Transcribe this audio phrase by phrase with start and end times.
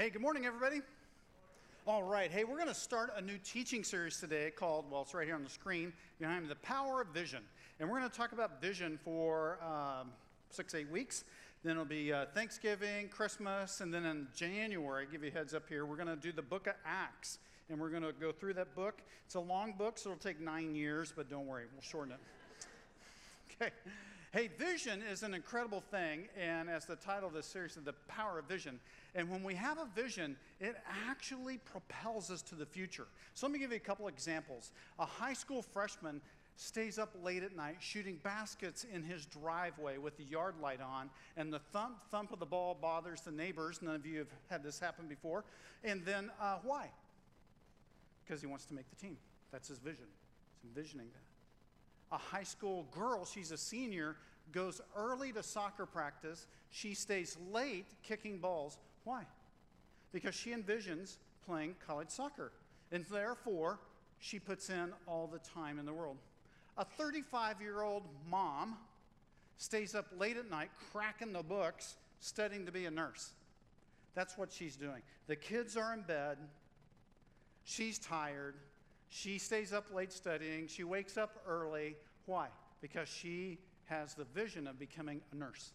[0.00, 0.80] Hey, good morning, everybody.
[1.86, 5.12] All right, hey, we're going to start a new teaching series today called, well, it's
[5.12, 7.42] right here on the screen behind The Power of Vision.
[7.78, 10.08] And we're going to talk about vision for um,
[10.48, 11.24] six, eight weeks.
[11.62, 15.84] Then it'll be uh, Thanksgiving, Christmas, and then in January, give you heads up here,
[15.84, 17.36] we're going to do the book of Acts.
[17.68, 19.02] And we're going to go through that book.
[19.26, 22.20] It's a long book, so it'll take nine years, but don't worry, we'll shorten it.
[23.62, 23.72] Okay.
[24.32, 27.94] Hey, vision is an incredible thing, and as the title of this series is The
[28.08, 28.78] Power of Vision.
[29.14, 30.76] And when we have a vision, it
[31.08, 33.06] actually propels us to the future.
[33.34, 34.72] So let me give you a couple examples.
[34.98, 36.20] A high school freshman
[36.56, 41.08] stays up late at night shooting baskets in his driveway with the yard light on,
[41.36, 43.80] and the thump thump of the ball bothers the neighbors.
[43.82, 45.44] None of you have had this happen before.
[45.84, 46.90] And then uh, why?
[48.24, 49.16] Because he wants to make the team.
[49.50, 50.06] That's his vision.
[50.62, 51.30] He's envisioning that
[52.12, 54.16] a high school girl, she's a senior,
[54.52, 56.46] goes early to soccer practice.
[56.70, 58.78] She stays late kicking balls.
[59.10, 59.24] Why?
[60.12, 62.52] Because she envisions playing college soccer.
[62.92, 63.80] And therefore,
[64.20, 66.18] she puts in all the time in the world.
[66.78, 68.76] A 35 year old mom
[69.58, 73.32] stays up late at night cracking the books, studying to be a nurse.
[74.14, 75.02] That's what she's doing.
[75.26, 76.38] The kids are in bed.
[77.64, 78.54] She's tired.
[79.08, 80.68] She stays up late studying.
[80.68, 81.96] She wakes up early.
[82.26, 82.46] Why?
[82.80, 85.72] Because she has the vision of becoming a nurse.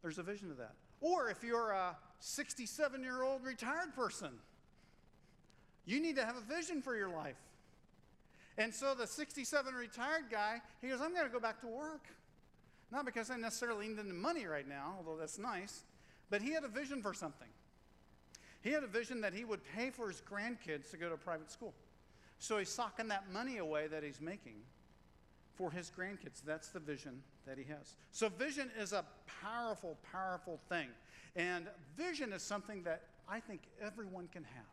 [0.00, 0.74] There's a vision of that.
[1.02, 4.30] Or if you're a 67 year old retired person,
[5.84, 7.36] you need to have a vision for your life.
[8.56, 12.06] And so the 67 retired guy, he goes, I'm going to go back to work.
[12.92, 15.82] Not because I necessarily need the money right now, although that's nice,
[16.30, 17.48] but he had a vision for something.
[18.60, 21.50] He had a vision that he would pay for his grandkids to go to private
[21.50, 21.74] school.
[22.38, 24.56] So he's socking that money away that he's making
[25.54, 26.42] for his grandkids.
[26.44, 27.94] That's the vision that he has.
[28.10, 29.04] So, vision is a
[29.42, 30.88] powerful, powerful thing.
[31.36, 34.64] And vision is something that I think everyone can have.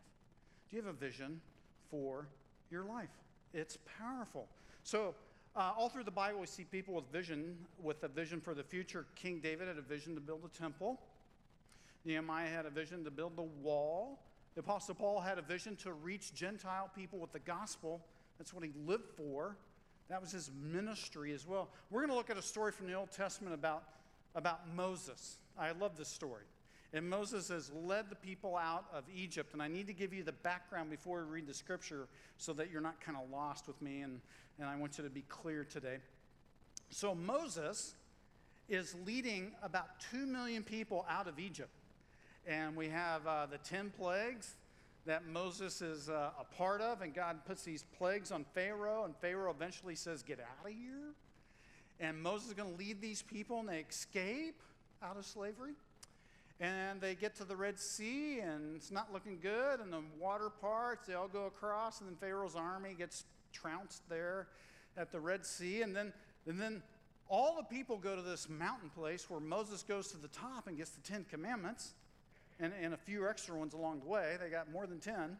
[0.70, 1.42] Do you have a vision
[1.90, 2.28] for
[2.70, 3.10] your life?
[3.54, 4.48] It's powerful.
[4.84, 5.16] So,
[5.56, 8.64] uh, all through the Bible, we see people with vision, with a vision for the
[8.64, 9.06] future.
[9.16, 11.00] King David had a vision to build a temple.
[12.06, 14.20] Nehemiah had a vision to build the wall.
[14.56, 18.02] The Apostle Paul had a vision to reach Gentile people with the gospel.
[18.38, 19.58] That's what he lived for.
[20.10, 21.70] That was his ministry as well.
[21.92, 23.84] We're going to look at a story from the Old Testament about,
[24.36, 25.38] about Moses.
[25.58, 26.44] I love this story.
[26.92, 29.54] And Moses has led the people out of Egypt.
[29.54, 32.72] And I need to give you the background before we read the scripture so that
[32.72, 34.02] you're not kind of lost with me.
[34.02, 34.20] And,
[34.58, 35.98] and I want you to be clear today.
[36.90, 37.94] So Moses
[38.68, 41.70] is leading about 2 million people out of Egypt.
[42.48, 44.56] And we have uh, the 10 plagues
[45.10, 49.16] that Moses is uh, a part of, and God puts these plagues on Pharaoh, and
[49.18, 51.16] Pharaoh eventually says, Get out of here.
[52.00, 54.62] And Moses is going to lead these people, and they escape
[55.02, 55.72] out of slavery.
[56.60, 60.52] And they get to the Red Sea, and it's not looking good, and the water
[60.52, 64.46] parts, they all go across, and then Pharaoh's army gets trounced there
[64.96, 65.82] at the Red Sea.
[65.82, 66.14] And then,
[66.46, 66.84] and then
[67.28, 70.78] all the people go to this mountain place where Moses goes to the top and
[70.78, 71.96] gets the Ten Commandments
[72.60, 74.38] and, and a few extra ones along the way.
[74.42, 75.38] They got more than 10.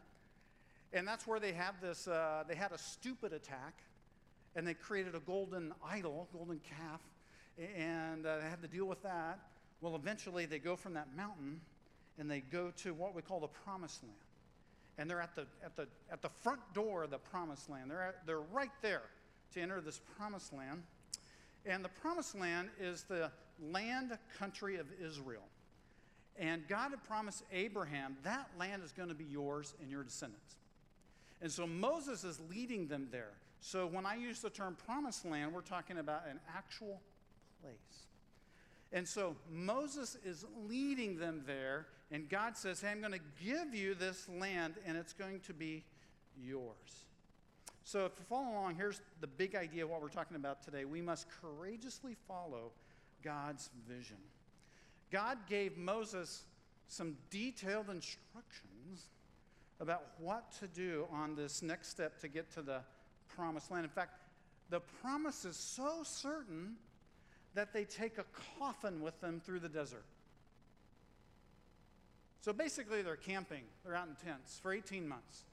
[0.92, 3.82] And that's where they have this, uh, they had a stupid attack,
[4.56, 7.00] and they created a golden idol, golden calf,
[7.76, 9.38] and uh, they had to deal with that.
[9.80, 11.60] Well, eventually they go from that mountain
[12.18, 14.14] and they go to what we call the promised land.
[14.98, 17.90] And they're at the, at the, at the front door of the promised land.
[17.90, 19.02] They're, at, they're right there
[19.54, 20.82] to enter this promised land.
[21.64, 23.30] And the promised land is the
[23.62, 25.42] land country of Israel.
[26.40, 30.56] And God had promised Abraham that land is going to be yours and your descendants.
[31.42, 33.32] And so Moses is leading them there.
[33.60, 37.00] So when I use the term promised land, we're talking about an actual
[37.62, 38.06] place.
[38.90, 43.74] And so Moses is leading them there, and God says, Hey, I'm going to give
[43.74, 45.84] you this land, and it's going to be
[46.42, 47.04] yours.
[47.84, 50.86] So if you follow along, here's the big idea of what we're talking about today.
[50.86, 52.72] We must courageously follow
[53.22, 54.16] God's vision.
[55.10, 56.44] God gave Moses
[56.88, 59.08] some detailed instructions
[59.80, 62.80] about what to do on this next step to get to the
[63.34, 63.84] promised land.
[63.84, 64.12] In fact,
[64.68, 66.76] the promise is so certain
[67.54, 68.24] that they take a
[68.58, 70.04] coffin with them through the desert.
[72.40, 75.44] So basically, they're camping, they're out in tents for 18 months.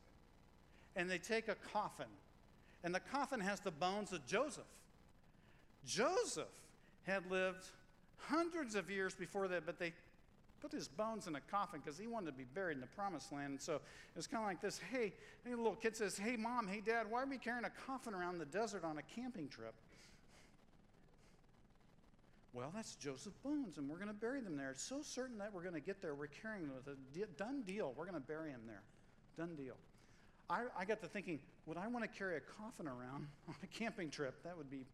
[0.95, 2.07] And they take a coffin,
[2.83, 4.63] and the coffin has the bones of Joseph.
[5.85, 6.45] Joseph
[7.03, 7.65] had lived
[8.17, 9.93] hundreds of years before that, but they
[10.59, 13.31] put his bones in a coffin because he wanted to be buried in the promised
[13.31, 13.51] land.
[13.51, 13.81] And so it
[14.15, 15.13] was kind of like this hey,
[15.45, 18.39] hey, little kid says, Hey, mom, hey, dad, why are we carrying a coffin around
[18.39, 19.73] the desert on a camping trip?
[22.53, 24.71] Well, that's Joseph's bones, and we're going to bury them there.
[24.71, 26.15] It's so certain that we're going to get there.
[26.15, 27.93] We're carrying them with a di- done deal.
[27.95, 28.81] We're going to bury him there.
[29.37, 29.75] Done deal.
[30.49, 33.67] I, I got to thinking, would I want to carry a coffin around on a
[33.67, 34.41] camping trip?
[34.43, 34.85] That would be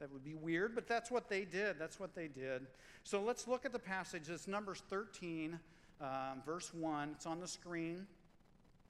[0.00, 1.78] that would be weird, but that's what they did.
[1.78, 2.66] That's what they did.
[3.02, 4.28] So let's look at the passage.
[4.28, 5.58] It's Numbers 13,
[6.00, 6.08] um,
[6.46, 7.10] verse 1.
[7.16, 8.06] It's on the screen.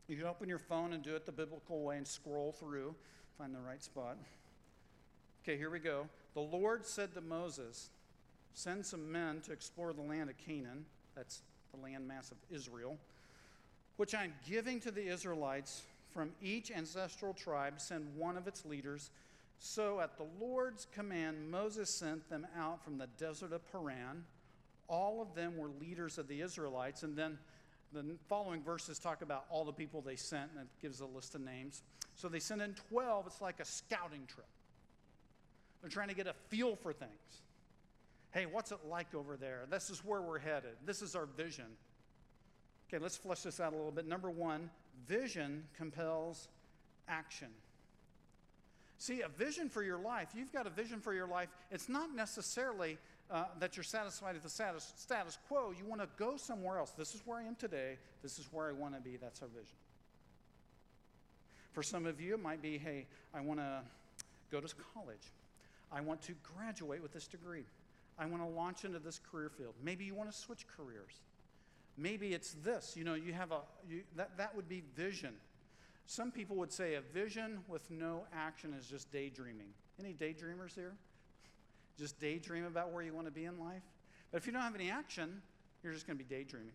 [0.07, 2.95] You can open your phone and do it the biblical way and scroll through,
[3.37, 4.17] find the right spot.
[5.43, 6.09] Okay, here we go.
[6.35, 7.91] The Lord said to Moses,
[8.55, 10.85] Send some men to explore the land of Canaan.
[11.15, 12.99] That's the landmass of Israel,
[13.97, 15.83] which I'm giving to the Israelites
[16.13, 17.81] from each ancestral tribe.
[17.81, 19.11] Send one of its leaders
[19.59, 24.25] so at the Lord's command, Moses sent them out from the desert of Paran.
[24.89, 27.03] All of them were leaders of the Israelites.
[27.03, 27.39] And then
[27.93, 31.35] the following verses talk about all the people they sent, and it gives a list
[31.35, 31.83] of names.
[32.15, 33.27] So they sent in 12.
[33.27, 34.47] It's like a scouting trip.
[35.81, 37.43] They're trying to get a feel for things.
[38.31, 39.65] Hey, what's it like over there?
[39.71, 40.77] This is where we're headed.
[40.85, 41.67] This is our vision.
[42.89, 44.07] Okay, let's flesh this out a little bit.
[44.07, 44.71] Number one,
[45.07, 46.49] vision compels
[47.09, 47.49] action.
[48.99, 51.49] See, a vision for your life, you've got a vision for your life.
[51.71, 52.99] It's not necessarily
[53.31, 55.73] uh, that you're satisfied with the status, status quo.
[55.77, 56.91] You want to go somewhere else.
[56.91, 57.97] This is where I am today.
[58.23, 59.17] This is where I want to be.
[59.17, 59.77] That's our vision.
[61.73, 63.83] For some of you, it might be hey, I want to
[64.51, 65.33] go to college.
[65.93, 67.65] I want to graduate with this degree.
[68.19, 69.75] I want to launch into this career field.
[69.83, 71.23] Maybe you want to switch careers.
[71.97, 72.95] Maybe it's this.
[72.97, 75.35] You know, you have a, you, that, that would be vision.
[76.09, 79.69] Some people would say a vision with no action is just daydreaming.
[80.01, 80.95] Any daydreamers here?
[81.99, 83.83] Just daydream about where you want to be in life?
[84.31, 85.43] But if you don't have any action,
[85.83, 86.73] you're just going to be daydreaming.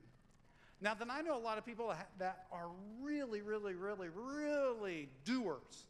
[0.82, 2.68] Now, then I know a lot of people that are
[3.02, 5.86] really, really, really, really doers.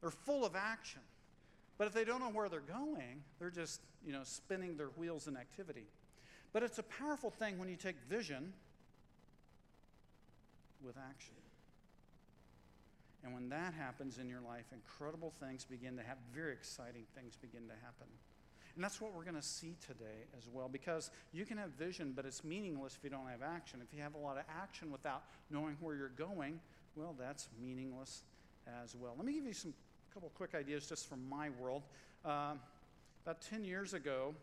[0.00, 1.02] They're full of action.
[1.76, 5.28] But if they don't know where they're going, they're just, you know, spinning their wheels
[5.28, 5.84] in activity.
[6.52, 8.54] But it's a powerful thing when you take vision
[10.82, 11.34] with action.
[13.24, 17.36] And when that happens in your life, incredible things begin to happen, very exciting things
[17.36, 18.08] begin to happen.
[18.74, 22.12] And that's what we're going to see today as well, because you can have vision,
[22.16, 23.80] but it's meaningless if you don't have action.
[23.82, 26.58] If you have a lot of action without knowing where you're going,
[26.96, 28.22] well, that's meaningless
[28.82, 29.14] as well.
[29.16, 29.74] Let me give you some
[30.12, 31.82] couple quick ideas just from my world.
[32.22, 32.54] Uh,
[33.24, 34.34] about 10 years ago,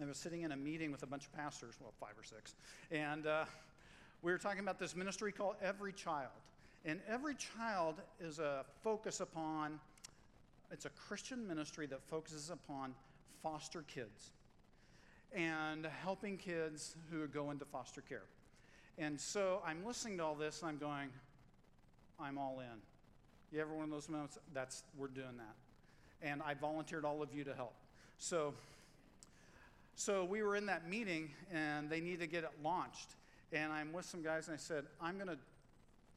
[0.00, 2.56] I was sitting in a meeting with a bunch of pastors, well, five or six,
[2.90, 3.44] and uh,
[4.22, 6.30] we were talking about this ministry called Every Child.
[6.84, 9.78] And every child is a focus upon,
[10.70, 12.94] it's a Christian ministry that focuses upon
[13.42, 14.30] foster kids
[15.34, 18.24] and helping kids who go into foster care.
[18.98, 21.08] And so I'm listening to all this and I'm going,
[22.20, 22.80] I'm all in.
[23.52, 24.38] You ever one of those moments?
[24.52, 26.26] That's we're doing that.
[26.26, 27.74] And I volunteered all of you to help.
[28.18, 28.54] So
[29.94, 33.10] so we were in that meeting and they need to get it launched.
[33.52, 35.36] And I'm with some guys and I said, I'm gonna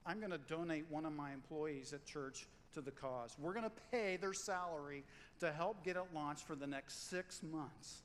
[0.05, 3.35] I'm going to donate one of my employees at church to the cause.
[3.39, 5.03] We're going to pay their salary
[5.39, 8.03] to help get it launched for the next six months.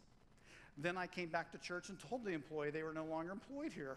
[0.79, 3.73] Then I came back to church and told the employee they were no longer employed
[3.73, 3.97] here.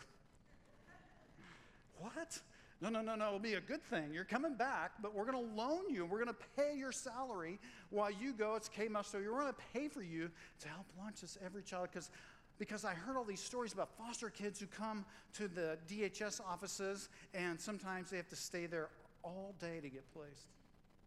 [2.00, 2.40] what?
[2.82, 4.14] No, no, no, no, it'll be a good thing.
[4.14, 6.06] You're coming back, but we're going to loan you.
[6.06, 7.58] We're going to pay your salary
[7.92, 8.56] while you go.
[8.56, 9.14] It's Kay Musto.
[9.14, 10.30] We're going to pay for you
[10.60, 12.10] to help launch this every child because
[12.60, 15.06] because I heard all these stories about foster kids who come
[15.36, 18.90] to the DHS offices and sometimes they have to stay there
[19.24, 20.48] all day to get placed.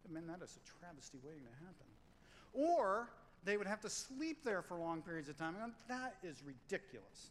[0.08, 1.86] I mean, that is a travesty waiting to happen.
[2.52, 3.08] Or
[3.44, 5.54] they would have to sleep there for long periods of time.
[5.88, 7.30] That is ridiculous.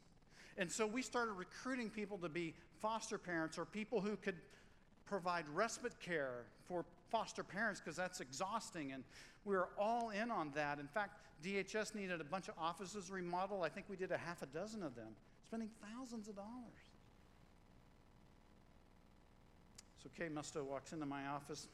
[0.58, 4.36] And so we started recruiting people to be foster parents or people who could
[5.06, 8.92] provide respite care for foster parents because that's exhausting.
[8.94, 9.04] And
[9.44, 10.80] we were all in on that.
[10.80, 13.64] In fact, DHS needed a bunch of offices remodeled.
[13.64, 15.16] I think we did a half a dozen of them,
[15.46, 16.50] spending thousands of dollars.
[20.02, 21.68] So Kay Musto walks into my office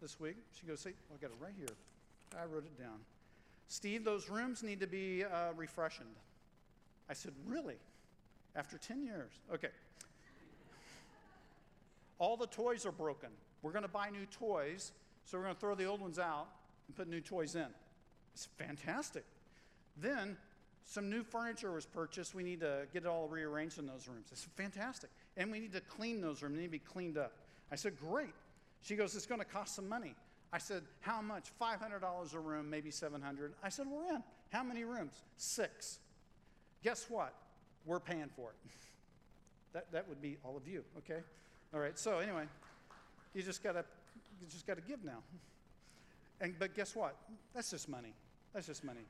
[0.00, 0.36] this week.
[0.58, 1.76] She goes, "Hey, well, I got it right here.
[2.38, 2.98] I wrote it down.
[3.68, 6.16] Steve, those rooms need to be uh, refreshened."
[7.08, 7.76] I said, "Really?
[8.56, 9.30] After 10 years?
[9.52, 9.68] Okay."
[12.18, 13.30] All the toys are broken.
[13.62, 14.92] We're going to buy new toys,
[15.24, 16.48] so we're going to throw the old ones out
[16.86, 17.66] and put new toys in.
[18.34, 19.24] It's fantastic.
[19.96, 20.36] Then
[20.84, 22.34] some new furniture was purchased.
[22.34, 24.28] We need to get it all rearranged in those rooms.
[24.32, 25.10] It's fantastic.
[25.36, 26.56] And we need to clean those rooms.
[26.56, 27.32] They need to be cleaned up.
[27.70, 28.34] I said, Great.
[28.82, 30.14] She goes, It's going to cost some money.
[30.52, 31.50] I said, How much?
[31.60, 34.22] $500 a room, maybe 700 I said, We're in.
[34.50, 35.22] How many rooms?
[35.36, 35.98] Six.
[36.82, 37.34] Guess what?
[37.86, 38.70] We're paying for it.
[39.72, 41.20] that, that would be all of you, okay?
[41.72, 42.44] All right, so anyway,
[43.32, 43.84] you just gotta
[44.40, 45.18] you just gotta give now.
[46.40, 47.16] And but guess what?
[47.54, 48.14] That's just money.
[48.54, 49.06] That's just money.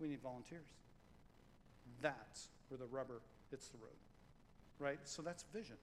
[0.00, 0.68] We need volunteers.
[2.00, 3.98] That's where the rubber hits the road,
[4.78, 4.98] right?
[5.04, 5.76] So that's vision,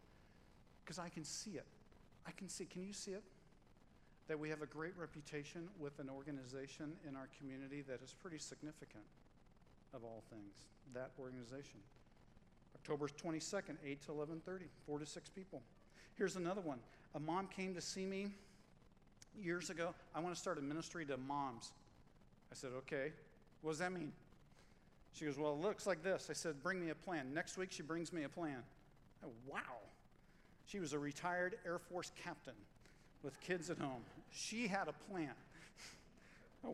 [0.83, 1.65] because I can see it.
[2.25, 2.65] I can see.
[2.65, 3.23] Can you see it?
[4.27, 8.39] That we have a great reputation with an organization in our community that is pretty
[8.39, 9.03] significant,
[9.93, 10.55] of all things.
[10.93, 11.79] That organization.
[12.75, 15.61] October 22nd, 8 to 11:30, four to six people.
[16.15, 16.79] Here's another one.
[17.15, 18.31] A mom came to see me
[19.41, 19.93] years ago.
[20.13, 21.71] I want to start a ministry to moms.
[22.51, 23.11] I said, okay.
[23.61, 24.11] What does that mean?
[25.13, 26.27] She goes, well, it looks like this.
[26.29, 27.33] I said, bring me a plan.
[27.33, 28.63] Next week, she brings me a plan.
[29.47, 29.59] Wow.
[30.65, 32.53] She was a retired Air Force captain
[33.23, 34.01] with kids at home.
[34.31, 35.33] She had a plan.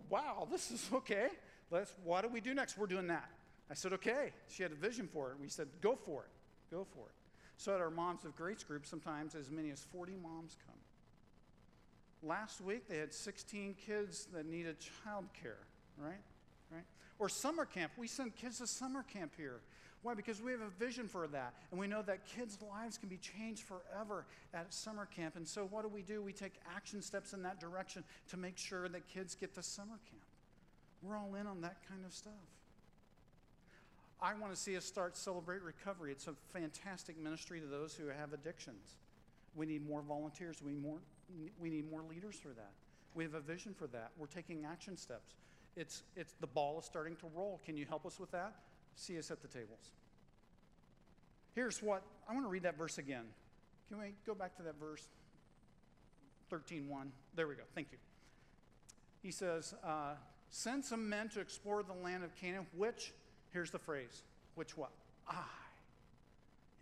[0.10, 1.28] wow, this is okay.
[1.70, 2.78] Let's, what do we do next?
[2.78, 3.30] We're doing that.
[3.70, 4.32] I said, okay.
[4.50, 5.38] She had a vision for it.
[5.40, 6.30] We said, go for it.
[6.76, 7.16] Go for it.
[7.58, 10.71] So at our Moms of Grace group, sometimes as many as 40 moms come.
[12.24, 15.58] Last week, they had 16 kids that needed child care,
[15.98, 16.22] right?
[16.72, 16.86] Right?
[17.20, 17.92] Or summer camp.
[17.98, 19.62] We send kids to summer camp here.
[20.04, 20.16] Why?
[20.16, 21.54] Because we have a vision for that.
[21.70, 25.36] And we know that kids' lives can be changed forever at summer camp.
[25.36, 26.22] And so, what do we do?
[26.22, 30.00] We take action steps in that direction to make sure that kids get to summer
[30.10, 30.24] camp.
[31.04, 32.34] We're all in on that kind of stuff.
[34.22, 36.12] I want to see us start Celebrate Recovery.
[36.12, 38.98] It's a fantastic ministry to those who have addictions.
[39.56, 40.62] We need more volunteers.
[40.64, 41.00] We, need more,
[41.60, 42.72] we need more leaders for that.
[43.14, 44.12] We have a vision for that.
[44.18, 45.36] We're taking action steps.
[45.76, 47.60] It's, it's the ball is starting to roll.
[47.66, 48.56] Can you help us with that?
[48.96, 49.92] See us at the tables.
[51.56, 53.26] Here's what I want to read that verse again.
[53.90, 55.08] Can we go back to that verse?
[56.52, 57.08] 13.1.
[57.36, 57.64] There we go.
[57.76, 57.98] Thank you.
[59.22, 60.14] He says, uh,
[60.50, 63.14] Send some men to explore the land of Canaan, which
[63.52, 64.24] Here's the phrase
[64.56, 64.92] which what?
[65.28, 65.34] I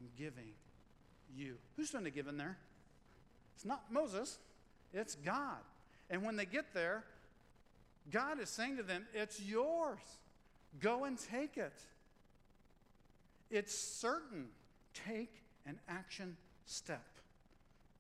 [0.02, 0.54] am giving
[1.36, 1.56] you.
[1.76, 2.58] Who's doing the giving there?
[3.60, 4.38] It's not Moses,
[4.94, 5.58] it's God.
[6.10, 7.04] And when they get there,
[8.10, 10.00] God is saying to them, It's yours.
[10.80, 11.74] Go and take it.
[13.52, 14.46] It's certain.
[14.94, 17.04] Take an action step.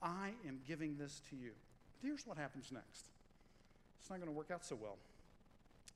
[0.01, 1.51] I am giving this to you.
[2.01, 3.09] Here's what happens next.
[3.99, 4.95] It's not going to work out so well.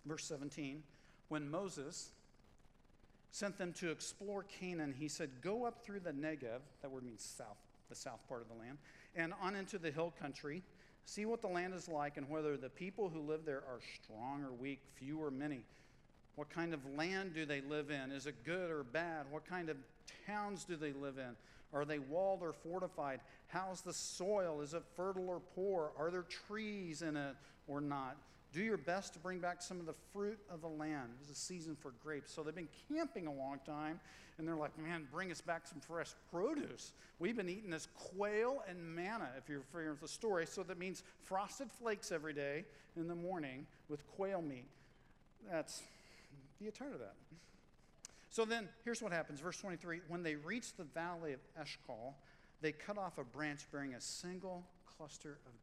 [0.05, 0.84] Verse 17
[1.29, 2.10] When Moses
[3.32, 7.24] sent them to explore Canaan, he said, Go up through the Negev, that word means
[7.24, 7.55] south,
[7.90, 8.78] the south part of the land,
[9.16, 10.63] and on into the hill country.
[11.06, 14.42] See what the land is like and whether the people who live there are strong
[14.42, 15.66] or weak, few or many.
[16.36, 18.12] What kind of land do they live in?
[18.12, 19.25] Is it good or bad?
[19.30, 19.78] What kind of
[20.25, 21.36] towns do they live in?
[21.74, 23.20] Are they walled or fortified?
[23.48, 24.62] How's the soil?
[24.62, 25.92] Is it fertile or poor?
[25.98, 27.36] Are there trees in it
[27.68, 28.18] or not?
[28.53, 31.10] Do your best to bring back some of the fruit of the land.
[31.22, 32.31] It's a season for grapes.
[32.31, 34.00] So they've been camping a long time,
[34.38, 36.91] and they're like, man, bring us back some fresh produce.
[37.17, 40.45] We've been eating this quail and manna, if you're familiar with the story.
[40.45, 44.67] So that means frosted flakes every day in the morning with quail meat.
[45.50, 45.81] That's,
[46.63, 47.15] get tired of that.
[48.29, 49.39] So then, here's what happens.
[49.39, 52.13] Verse 23 When they reached the valley of Eshcol,
[52.62, 54.63] they cut off a branch bearing a single
[54.98, 55.62] cluster of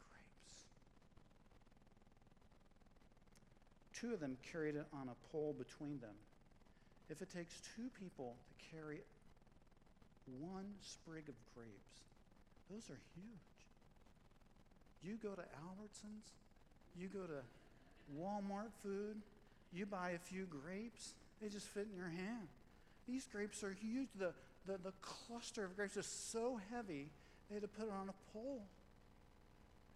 [4.01, 6.15] Two of them carried it on a pole between them.
[7.11, 9.01] If it takes two people to carry
[10.41, 12.01] one sprig of grapes,
[12.71, 13.51] those are huge.
[15.03, 16.31] You go to Albertsons,
[16.97, 17.43] you go to
[18.19, 19.17] Walmart food,
[19.73, 22.49] you buy a few grapes, they just fit in your hand.
[23.09, 24.09] These grapes are huge.
[24.19, 24.33] The,
[24.67, 27.09] the, the cluster of grapes is so heavy,
[27.49, 28.63] they had to put it on a pole.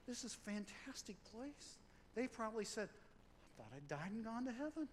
[0.06, 1.78] This is a fantastic place.
[2.14, 2.88] They probably said,
[3.56, 4.88] thought I'd died and gone to heaven.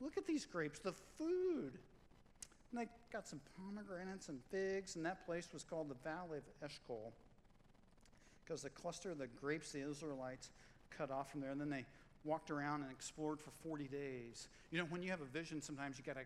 [0.00, 1.78] Look at these grapes, the food.
[2.70, 6.44] And they got some pomegranates and figs, and that place was called the Valley of
[6.62, 7.12] Eshcol
[8.44, 10.50] because the cluster of the grapes the Israelites
[10.90, 11.84] cut off from there, and then they
[12.24, 14.48] walked around and explored for 40 days.
[14.70, 16.24] You know, when you have a vision, sometimes you got to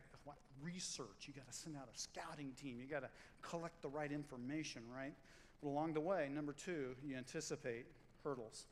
[0.62, 3.08] research, you got to send out a scouting team, you got to
[3.42, 5.14] collect the right information, right?
[5.62, 7.86] But along the way, number two, you anticipate
[8.24, 8.66] hurdles.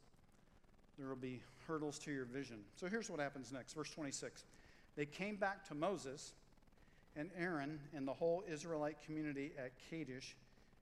[0.99, 2.59] There will be hurdles to your vision.
[2.77, 3.75] So here's what happens next.
[3.75, 4.45] Verse 26.
[4.97, 6.33] They came back to Moses
[7.17, 10.37] and Aaron and the whole Israelite community at Kadesh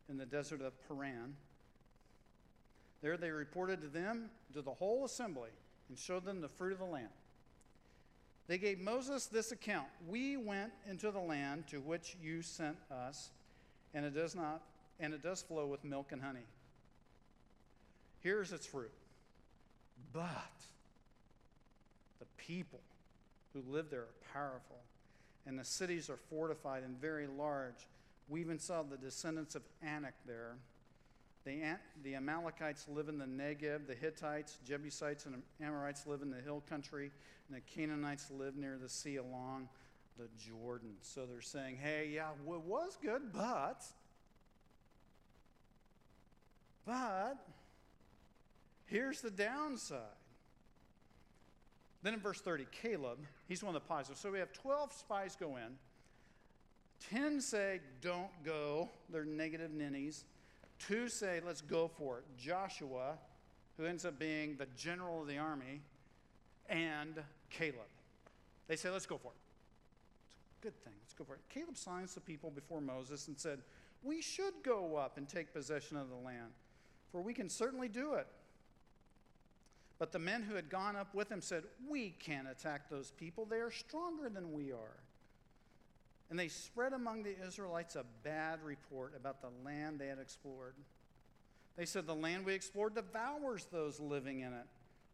[0.09, 1.37] in the desert of Paran.
[3.03, 5.51] There they reported to them, to the whole assembly,
[5.89, 7.09] and showed them the fruit of the land.
[8.47, 13.31] They gave Moses this account We went into the land to which you sent us,
[13.95, 14.63] and it does not
[15.01, 16.47] and it does flow with milk and honey.
[18.21, 18.93] Here's its fruit.
[20.13, 20.53] But
[22.21, 22.81] the people
[23.53, 24.79] who live there are powerful,
[25.47, 27.87] and the cities are fortified and very large.
[28.29, 30.57] We even saw the descendants of Anak there.
[31.45, 36.31] The, An- the Amalekites live in the Negev, the Hittites, Jebusites, and Amorites live in
[36.31, 37.11] the hill country,
[37.49, 39.69] and the Canaanites live near the sea along
[40.19, 40.95] the Jordan.
[41.03, 43.85] So they're saying, hey, yeah, it was good, but,
[46.87, 47.37] but,
[48.87, 49.99] here's the downside.
[52.03, 54.19] Then in verse 30, Caleb, he's one of the positive.
[54.19, 55.77] So we have 12 spies go in.
[57.11, 58.91] 10 say, don't go.
[59.11, 60.25] They're negative ninnies.
[60.79, 62.25] Two say, let's go for it.
[62.37, 63.15] Joshua,
[63.79, 65.81] who ends up being the general of the army,
[66.69, 67.89] and Caleb.
[68.69, 69.41] They say, let's go for it.
[70.51, 70.93] It's a good thing.
[71.03, 71.41] Let's go for it.
[71.49, 73.61] Caleb signs the people before Moses and said,
[74.03, 76.53] We should go up and take possession of the land,
[77.11, 78.27] for we can certainly do it.
[79.99, 83.45] But the men who had gone up with him said, We can't attack those people.
[83.45, 85.01] They are stronger than we are.
[86.31, 90.75] And they spread among the Israelites a bad report about the land they had explored.
[91.77, 94.67] They said, The land we explored devours those living in it.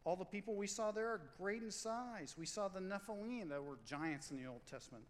[0.05, 2.35] All the people we saw there are great in size.
[2.39, 5.05] We saw the Nephilim, that were giants in the Old Testament,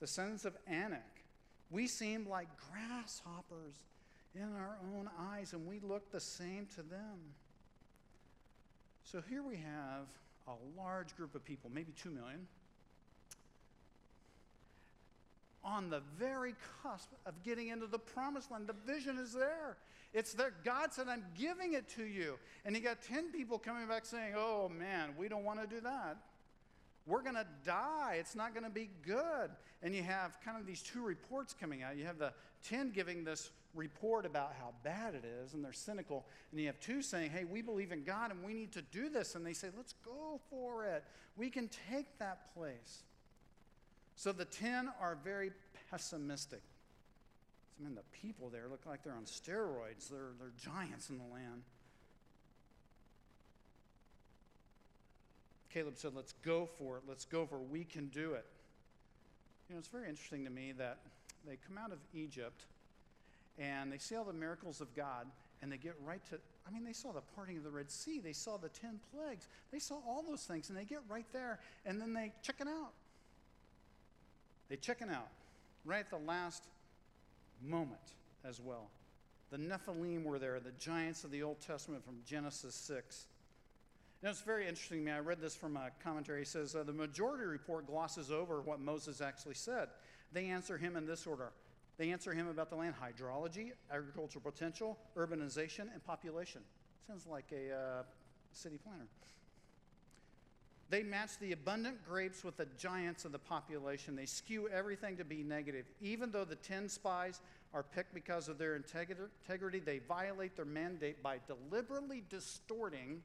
[0.00, 1.22] the sons of Anak.
[1.70, 3.74] We seemed like grasshoppers
[4.34, 7.34] in our own eyes, and we looked the same to them.
[9.04, 10.06] So here we have
[10.48, 12.46] a large group of people, maybe two million,
[15.62, 18.66] on the very cusp of getting into the promised land.
[18.66, 19.76] The vision is there.
[20.12, 20.52] It's there.
[20.64, 22.38] God said, I'm giving it to you.
[22.64, 25.80] And you got 10 people coming back saying, Oh man, we don't want to do
[25.82, 26.16] that.
[27.06, 28.16] We're going to die.
[28.18, 29.50] It's not going to be good.
[29.82, 31.96] And you have kind of these two reports coming out.
[31.96, 32.32] You have the
[32.68, 36.24] 10 giving this report about how bad it is, and they're cynical.
[36.50, 39.08] And you have two saying, Hey, we believe in God and we need to do
[39.08, 39.34] this.
[39.34, 41.04] And they say, Let's go for it.
[41.36, 43.02] We can take that place.
[44.16, 45.50] So the 10 are very
[45.90, 46.62] pessimistic.
[47.78, 51.24] I mean, the people there look like they're on steroids, they're, they're giants in the
[51.24, 51.62] land.
[55.72, 57.02] Caleb said, Let's go for it.
[57.08, 57.68] Let's go for it.
[57.70, 58.46] We can do it.
[59.68, 60.98] You know, it's very interesting to me that
[61.46, 62.64] they come out of Egypt
[63.58, 65.26] and they see all the miracles of God
[65.62, 68.20] and they get right to, I mean, they saw the parting of the Red Sea,
[68.20, 71.60] they saw the 10 plagues, they saw all those things and they get right there
[71.86, 72.92] and then they check it out.
[74.68, 75.28] They chicken out
[75.84, 76.64] right at the last
[77.62, 78.00] moment
[78.44, 78.88] as well.
[79.50, 83.26] The Nephilim were there, the giants of the Old Testament from Genesis 6.
[84.20, 85.12] You know, it's very interesting to me.
[85.12, 86.42] I read this from a commentary.
[86.42, 89.88] It says uh, the majority report glosses over what Moses actually said.
[90.32, 91.52] They answer him in this order
[91.96, 96.60] they answer him about the land hydrology, agricultural potential, urbanization, and population.
[97.06, 98.02] Sounds like a uh,
[98.52, 99.06] city planner.
[100.90, 104.16] They match the abundant grapes with the giants of the population.
[104.16, 105.86] They skew everything to be negative.
[106.00, 107.40] Even though the 10 spies
[107.72, 113.22] are picked because of their integrity, they violate their mandate by deliberately distorting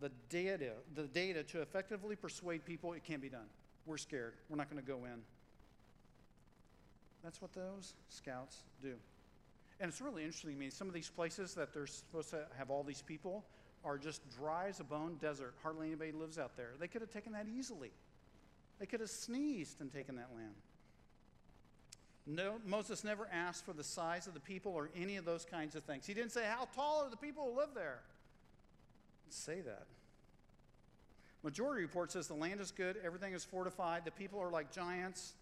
[0.00, 3.46] the data, the data to effectively persuade people it can't be done.
[3.86, 4.34] We're scared.
[4.48, 5.22] We're not going to go in.
[7.28, 8.94] That's what those scouts do.
[9.80, 10.70] And it's really interesting to me.
[10.70, 13.44] Some of these places that they're supposed to have all these people,
[13.84, 15.52] are just dry as a bone desert.
[15.62, 16.70] Hardly anybody lives out there.
[16.80, 17.90] They could have taken that easily.
[18.78, 20.54] They could have sneezed and taken that land.
[22.26, 25.76] No, Moses never asked for the size of the people or any of those kinds
[25.76, 26.06] of things.
[26.06, 27.98] He didn't say, How tall are the people who live there?
[29.28, 29.84] say that.
[31.42, 35.34] Majority report says the land is good, everything is fortified, the people are like giants,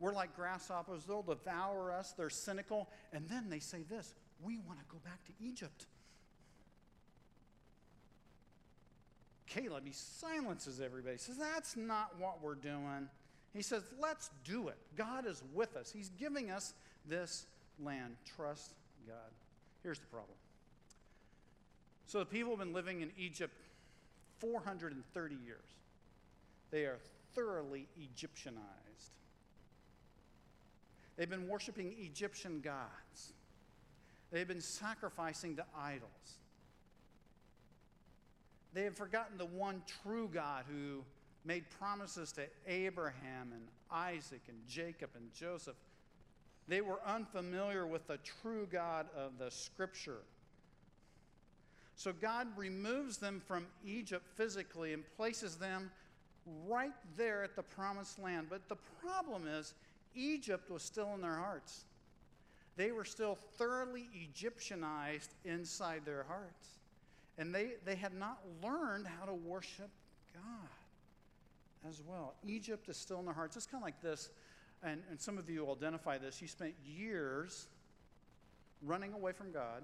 [0.00, 2.88] we're like grasshoppers, they'll devour us, they're cynical.
[3.12, 5.86] And then they say this we want to go back to Egypt.
[9.46, 11.16] Caleb, he silences everybody.
[11.16, 13.08] He says, That's not what we're doing.
[13.52, 14.76] He says, Let's do it.
[14.96, 15.90] God is with us.
[15.92, 16.72] He's giving us
[17.06, 17.46] this
[17.82, 18.16] land.
[18.36, 18.72] Trust
[19.06, 19.16] God.
[19.82, 20.36] Here's the problem.
[22.06, 23.54] So the people have been living in Egypt
[24.38, 25.58] 430 years.
[26.70, 26.98] They are
[27.34, 29.10] thoroughly Egyptianized.
[31.20, 33.34] They've been worshiping Egyptian gods.
[34.32, 36.38] They've been sacrificing to idols.
[38.72, 41.04] They have forgotten the one true God who
[41.44, 45.76] made promises to Abraham and Isaac and Jacob and Joseph.
[46.68, 50.22] They were unfamiliar with the true God of the scripture.
[51.96, 55.90] So God removes them from Egypt physically and places them
[56.66, 58.46] right there at the promised land.
[58.48, 59.74] But the problem is,
[60.14, 61.84] Egypt was still in their hearts.
[62.76, 66.68] They were still thoroughly Egyptianized inside their hearts.
[67.38, 69.90] And they, they had not learned how to worship
[70.34, 70.68] God
[71.88, 72.34] as well.
[72.46, 73.56] Egypt is still in their hearts.
[73.56, 74.30] It's kind of like this,
[74.82, 76.40] and, and some of you will identify this.
[76.42, 77.68] You spent years
[78.82, 79.82] running away from God.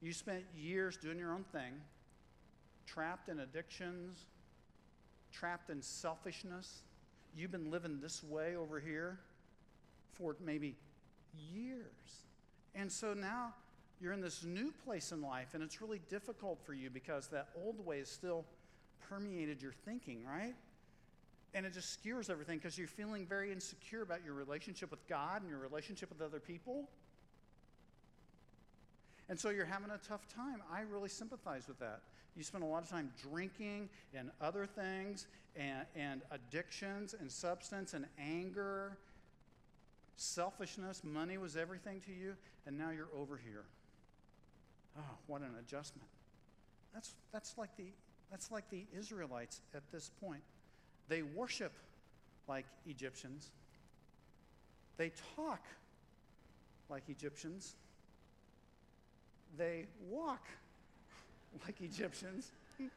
[0.00, 1.72] You spent years doing your own thing,
[2.86, 4.26] trapped in addictions,
[5.32, 6.82] trapped in selfishness.
[7.34, 9.18] You've been living this way over here
[10.14, 10.76] for maybe
[11.52, 12.24] years.
[12.74, 13.54] And so now
[14.00, 17.48] you're in this new place in life, and it's really difficult for you because that
[17.56, 18.44] old way has still
[19.08, 20.54] permeated your thinking, right?
[21.54, 25.42] And it just skewers everything because you're feeling very insecure about your relationship with God
[25.42, 26.88] and your relationship with other people.
[29.28, 30.62] And so you're having a tough time.
[30.72, 32.00] I really sympathize with that.
[32.36, 37.92] You spend a lot of time drinking and other things and, and addictions and substance
[37.92, 38.96] and anger,
[40.16, 42.34] selfishness, money was everything to you,
[42.66, 43.64] and now you're over here.
[44.98, 46.08] Oh, what an adjustment.
[46.94, 47.86] That's, that's, like the,
[48.30, 50.42] that's like the Israelites at this point.
[51.08, 51.72] They worship
[52.48, 53.50] like Egyptians,
[54.96, 55.64] they talk
[56.88, 57.76] like Egyptians,
[59.56, 60.44] they walk
[61.64, 62.50] like Egyptians.
[62.78, 62.88] yeah,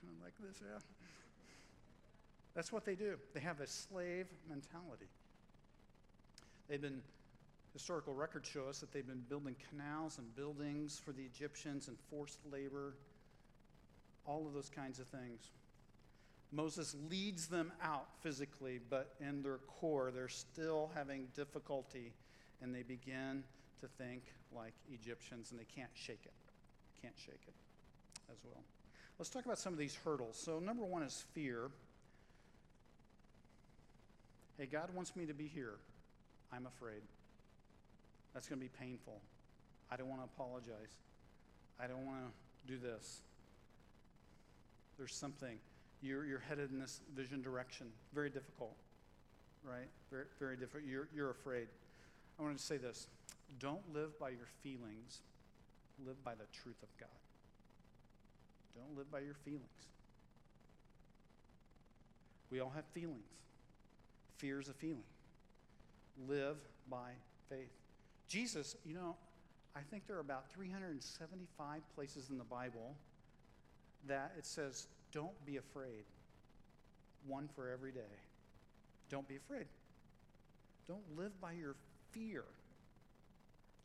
[0.00, 0.78] kind of like this, yeah.
[2.54, 3.16] That's what they do.
[3.34, 5.06] They have a slave mentality.
[6.68, 7.00] They've been,
[7.72, 11.96] historical records show us that they've been building canals and buildings for the Egyptians and
[12.10, 12.94] forced labor,
[14.26, 15.50] all of those kinds of things.
[16.50, 22.12] Moses leads them out physically, but in their core, they're still having difficulty
[22.62, 23.44] and they begin
[23.80, 24.22] to think
[24.54, 26.32] like Egyptians and they can't shake it.
[27.02, 27.54] Can't shake it
[28.30, 28.62] as well.
[29.18, 30.36] Let's talk about some of these hurdles.
[30.36, 31.70] So, number one is fear.
[34.56, 35.74] Hey, God wants me to be here.
[36.52, 37.02] I'm afraid.
[38.34, 39.20] That's going to be painful.
[39.90, 40.94] I don't want to apologize.
[41.80, 43.20] I don't want to do this.
[44.98, 45.58] There's something.
[46.02, 47.88] You're, you're headed in this vision direction.
[48.14, 48.76] Very difficult,
[49.64, 49.88] right?
[50.10, 50.84] Very, very difficult.
[50.84, 51.68] You're, you're afraid.
[52.38, 53.08] I want to say this
[53.58, 55.22] don't live by your feelings,
[56.04, 57.08] live by the truth of God.
[58.74, 59.64] Don't live by your feelings.
[62.50, 63.26] We all have feelings.
[64.38, 65.02] Fear is a feeling.
[66.28, 66.56] Live
[66.90, 67.10] by
[67.48, 67.72] faith.
[68.28, 69.16] Jesus, you know,
[69.74, 72.94] I think there are about 375 places in the Bible
[74.06, 76.04] that it says, don't be afraid.
[77.26, 78.00] One for every day.
[79.10, 79.66] Don't be afraid.
[80.86, 81.74] Don't live by your
[82.12, 82.44] fear.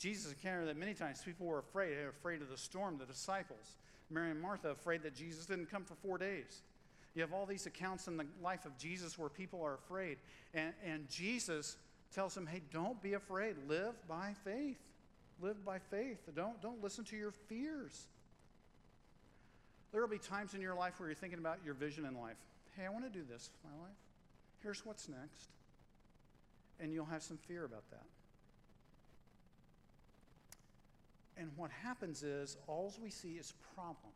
[0.03, 1.21] Jesus encountered that many times.
[1.23, 1.97] People were afraid.
[1.97, 3.77] They were afraid of the storm, the disciples.
[4.09, 6.61] Mary and Martha afraid that Jesus didn't come for four days.
[7.15, 10.17] You have all these accounts in the life of Jesus where people are afraid.
[10.53, 11.77] And, and Jesus
[12.13, 13.55] tells them, hey, don't be afraid.
[13.69, 14.77] Live by faith.
[15.41, 16.19] Live by faith.
[16.35, 18.07] Don't, don't listen to your fears.
[19.93, 22.35] There will be times in your life where you're thinking about your vision in life.
[22.75, 23.95] Hey, I want to do this with my life.
[24.61, 25.47] Here's what's next.
[26.81, 28.03] And you'll have some fear about that.
[31.37, 34.15] And what happens is, all we see is problems.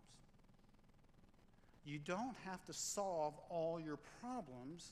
[1.85, 4.91] You don't have to solve all your problems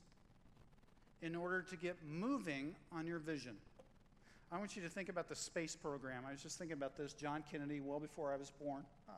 [1.22, 3.58] in order to get moving on your vision.
[4.52, 6.24] I want you to think about the space program.
[6.28, 7.14] I was just thinking about this.
[7.14, 8.84] John Kennedy, well before I was born.
[9.10, 9.14] Ah.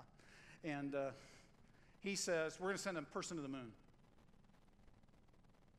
[0.63, 1.09] And uh,
[1.99, 3.71] he says, We're going to send a person to the moon.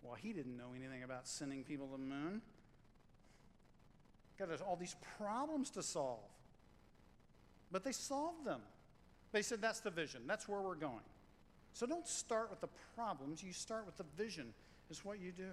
[0.02, 2.42] Well, he didn't know anything about sending people to the moon.
[4.38, 6.20] God, there's all these problems to solve.
[7.70, 8.60] But they solved them.
[9.32, 10.22] They said, that's the vision.
[10.26, 11.04] That's where we're going.
[11.74, 13.42] So don't start with the problems.
[13.42, 14.54] You start with the vision,
[14.90, 15.52] is what you do.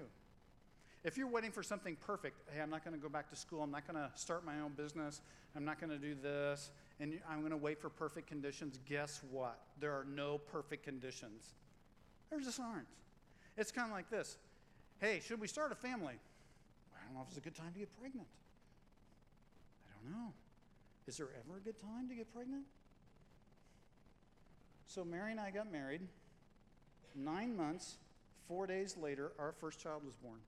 [1.03, 3.61] If you're waiting for something perfect, hey, I'm not going to go back to school.
[3.61, 5.21] I'm not going to start my own business.
[5.55, 6.71] I'm not going to do this.
[6.99, 8.79] And I'm going to wait for perfect conditions.
[8.89, 9.59] Guess what?
[9.79, 11.53] There are no perfect conditions.
[12.31, 12.87] There just aren't.
[13.57, 14.37] It's kind of like this
[14.99, 16.15] Hey, should we start a family?
[16.15, 18.27] I don't know if it's a good time to get pregnant.
[19.85, 20.33] I don't know.
[21.07, 22.63] Is there ever a good time to get pregnant?
[24.87, 26.01] So, Mary and I got married.
[27.15, 27.97] Nine months,
[28.47, 30.39] four days later, our first child was born.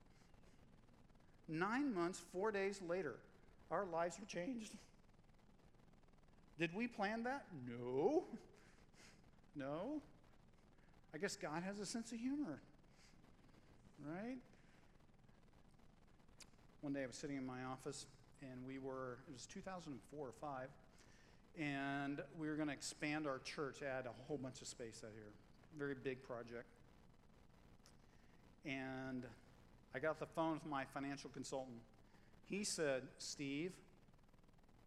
[1.48, 3.16] Nine months, four days later,
[3.72, 4.74] our lives were changed.
[6.60, 7.46] Did we plan that?
[7.68, 8.24] No.
[9.56, 10.04] No.
[11.16, 12.60] I guess God has a sense of humor,
[14.06, 14.38] right?
[16.82, 18.06] One day I was sitting in my office
[18.42, 20.68] and we were, it was 2004 or 5,
[21.60, 25.12] and we were going to expand our church, add a whole bunch of space out
[25.14, 25.32] here.
[25.78, 26.68] Very big project.
[28.66, 29.26] And
[29.96, 31.80] I got the phone with my financial consultant.
[32.46, 33.74] He said, Steve,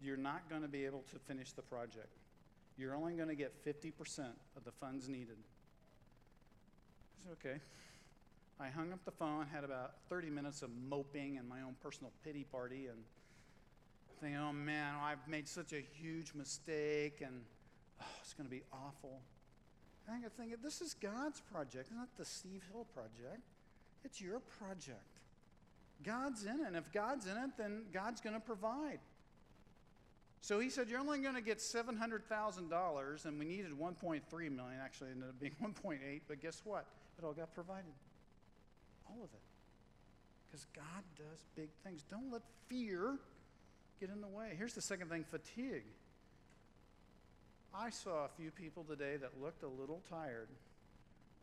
[0.00, 2.16] you're not going to be able to finish the project.
[2.78, 3.92] You're only going to get 50%
[4.56, 5.36] of the funds needed.
[7.18, 7.60] I said, okay.
[8.60, 12.12] I hung up the phone, had about 30 minutes of moping and my own personal
[12.24, 12.98] pity party, and
[14.22, 17.42] oh man, I've made such a huge mistake, and
[18.00, 19.20] oh, it's going to be awful.
[20.08, 23.42] I think I think this is God's project, it's not the Steve Hill project.
[24.04, 25.20] It's your project.
[26.02, 26.66] God's in it.
[26.66, 29.00] And if God's in it, then God's going to provide.
[30.40, 34.80] So he said, You're only going to get $700,000, and we needed 1.3 million.
[34.82, 36.86] Actually, ended up being 1.8, but guess what?
[37.18, 37.92] It all got provided.
[39.08, 39.40] All of it.
[40.46, 42.04] Because God does big things.
[42.10, 43.18] Don't let fear
[44.00, 44.54] get in the way.
[44.56, 45.84] Here's the second thing fatigue.
[47.74, 50.48] I saw a few people today that looked a little tired.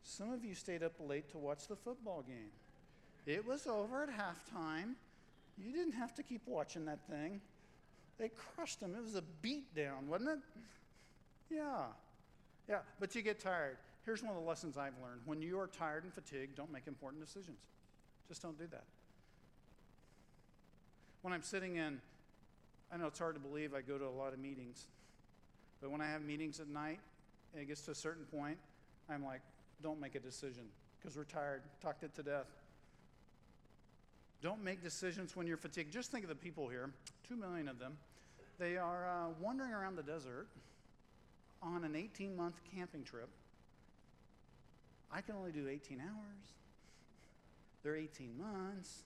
[0.04, 2.52] Some of you stayed up late to watch the football game.
[3.26, 4.96] It was over at halftime.
[5.58, 7.41] You didn't have to keep watching that thing.
[8.17, 8.96] They crushed them.
[8.98, 10.39] It was a beat down, wasn't it?
[11.50, 11.86] Yeah.
[12.67, 13.78] Yeah, but you get tired.
[14.06, 15.22] Here's one of the lessons I've learned.
[15.26, 17.60] When you are tired and fatigued, don't make important decisions.
[18.28, 18.84] Just don't do that.
[21.22, 22.00] When I'm sitting in,
[22.91, 24.88] I know it's hard to believe I go to a lot of meetings,
[25.82, 27.00] but when I have meetings at night,
[27.54, 28.58] and it gets to a certain point,
[29.10, 29.41] I'm like,
[29.82, 30.63] don't make a decision
[31.00, 32.47] because we're tired, talked it to death.
[34.41, 35.91] Don't make decisions when you're fatigued.
[35.91, 36.91] Just think of the people here,
[37.28, 37.97] two million of them.
[38.60, 40.47] They are uh, wandering around the desert
[41.62, 43.30] on an 18 month camping trip.
[45.12, 46.54] I can only do 18 hours.
[47.84, 49.04] They're 18 months.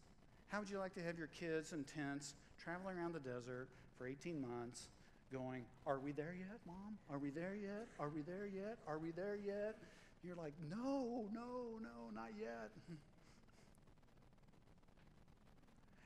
[0.48, 4.08] How would you like to have your kids in tents traveling around the desert for
[4.08, 4.88] 18 months
[5.32, 6.98] going, Are we there yet, mom?
[7.10, 7.88] Are we there yet?
[8.00, 8.78] Are we there yet?
[8.88, 9.78] Are we there yet?
[10.24, 12.72] You're like, No, no, no, not yet.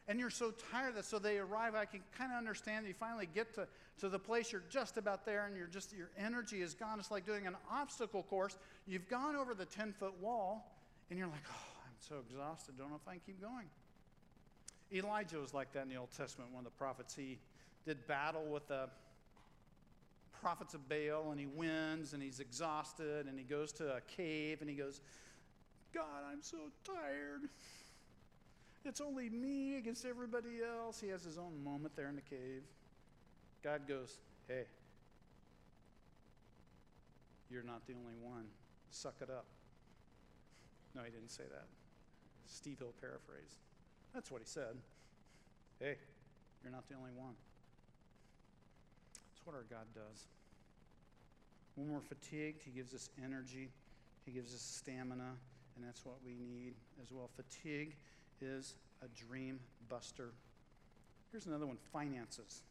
[0.07, 3.27] and you're so tired that so they arrive i can kind of understand you finally
[3.33, 3.67] get to,
[3.99, 7.11] to the place you're just about there and you're just your energy is gone it's
[7.11, 10.71] like doing an obstacle course you've gone over the 10 foot wall
[11.09, 13.65] and you're like oh i'm so exhausted don't know if i can keep going
[14.99, 17.37] elijah was like that in the old testament one of the prophets he
[17.85, 18.89] did battle with the
[20.41, 24.59] prophets of baal and he wins and he's exhausted and he goes to a cave
[24.61, 25.01] and he goes
[25.93, 27.49] god i'm so tired
[28.85, 31.01] it's only me against everybody else.
[31.01, 32.61] He has his own moment there in the cave.
[33.63, 34.65] God goes, Hey,
[37.49, 38.45] you're not the only one.
[38.91, 39.45] Suck it up.
[40.93, 41.65] No, he didn't say that.
[42.45, 43.57] Steve Hill paraphrased.
[44.15, 44.77] That's what he said.
[45.79, 45.97] Hey,
[46.63, 47.33] you're not the only one.
[49.13, 50.23] That's what our God does.
[51.75, 53.69] When we're fatigued, He gives us energy,
[54.25, 55.35] He gives us stamina,
[55.75, 56.73] and that's what we need
[57.03, 57.29] as well.
[57.35, 57.97] Fatigue
[58.41, 60.29] is a dream buster.
[61.31, 62.61] Here's another one finances.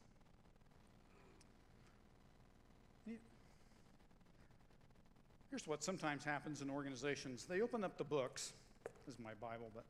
[5.51, 8.55] Here's what sometimes happens in organizations they open up the books,
[9.07, 9.85] this is my Bible, but,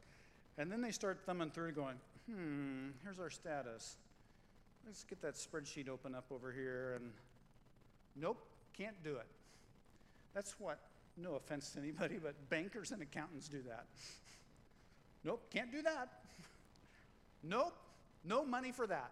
[0.59, 1.97] and then they start thumbing through going,
[2.31, 3.97] hmm, here's our status.
[4.87, 7.11] Let's get that spreadsheet open up over here, and
[8.17, 8.39] nope,
[8.77, 9.27] can't do it.
[10.35, 10.79] That's what,
[11.17, 13.87] no offense to anybody, but bankers and accountants do that.
[15.25, 16.09] Nope, can't do that.
[17.43, 17.75] Nope,
[18.25, 19.11] no money for that.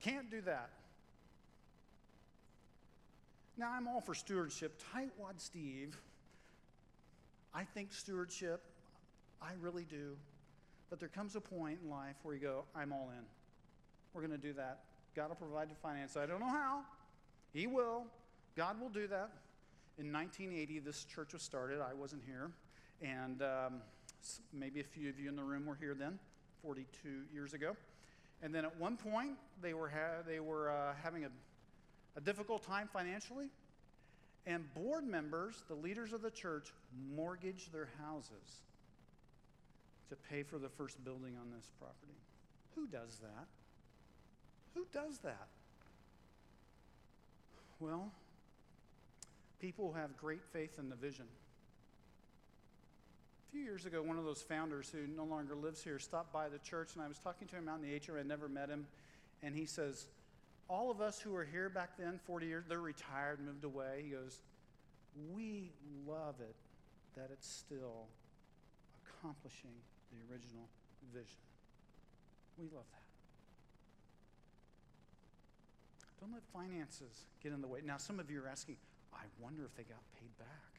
[0.00, 0.70] Can't do that.
[3.56, 4.80] Now, I'm all for stewardship.
[4.94, 5.96] Tightwad Steve,
[7.54, 8.62] I think stewardship,
[9.40, 10.16] I really do.
[10.92, 13.24] But there comes a point in life where you go, I'm all in.
[14.12, 14.80] We're going to do that.
[15.16, 16.18] God will provide the finance.
[16.18, 16.80] I don't know how.
[17.54, 18.04] He will.
[18.58, 19.30] God will do that.
[19.96, 21.80] In 1980, this church was started.
[21.80, 22.50] I wasn't here.
[23.00, 23.80] And um,
[24.52, 26.18] maybe a few of you in the room were here then,
[26.60, 27.74] 42 years ago.
[28.42, 31.30] And then at one point, they were, ha- they were uh, having a,
[32.18, 33.48] a difficult time financially.
[34.44, 36.70] And board members, the leaders of the church,
[37.14, 38.60] mortgaged their houses
[40.08, 42.18] to pay for the first building on this property.
[42.74, 43.46] Who does that?
[44.74, 45.48] Who does that?
[47.80, 48.12] Well,
[49.60, 51.26] people have great faith in the vision
[53.48, 56.48] A few years ago, one of those founders who no longer lives here stopped by
[56.48, 58.20] the church, and I was talking to him out in the atrium.
[58.24, 58.86] I never met him.
[59.42, 60.06] And he says,
[60.68, 64.02] All of us who were here back then, 40 years, they're retired, moved away.
[64.04, 64.38] He goes,
[65.34, 65.72] We
[66.06, 66.54] love it
[67.16, 68.06] that it's still
[69.04, 69.74] accomplishing
[70.12, 70.68] the original
[71.12, 71.40] vision.
[72.58, 73.02] We love that.
[76.20, 77.80] Don't let finances get in the way.
[77.84, 78.76] Now, some of you are asking,
[79.12, 80.72] I wonder if they got paid back.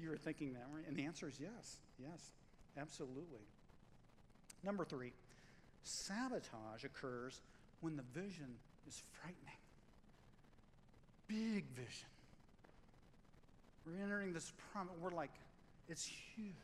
[0.00, 0.84] You're thinking that, right?
[0.88, 2.32] And the answer is yes, yes,
[2.78, 3.44] absolutely.
[4.64, 5.12] Number three,
[5.82, 7.42] sabotage occurs
[7.80, 8.56] when the vision
[8.88, 9.60] is frightening.
[11.28, 12.08] Big vision.
[13.84, 14.94] We're entering this promise.
[15.00, 15.32] We're like,
[15.88, 16.54] it's huge.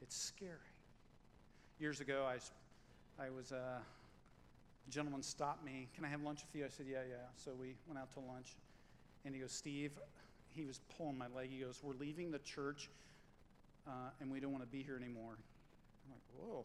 [0.00, 0.52] It's scary.
[1.78, 2.26] Years ago,
[3.20, 5.88] I was, uh, a gentleman stopped me.
[5.94, 6.64] Can I have lunch with you?
[6.64, 7.16] I said, Yeah, yeah.
[7.36, 8.56] So we went out to lunch.
[9.24, 9.92] And he goes, Steve,
[10.48, 11.50] he was pulling my leg.
[11.50, 12.88] He goes, We're leaving the church
[13.86, 15.36] uh, and we don't want to be here anymore.
[15.36, 16.64] I'm like, Whoa.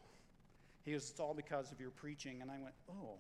[0.85, 2.41] He goes, It's all because of your preaching.
[2.41, 3.17] And I went, Oh.